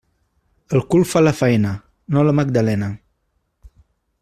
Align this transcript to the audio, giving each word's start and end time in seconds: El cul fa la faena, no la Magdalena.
El 0.77 0.81
cul 0.93 1.05
fa 1.09 1.21
la 1.25 1.33
faena, 1.41 1.75
no 2.17 2.25
la 2.29 2.33
Magdalena. 2.41 2.91